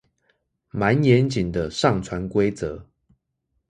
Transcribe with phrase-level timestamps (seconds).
[0.71, 2.87] 滿嚴謹的上傳規則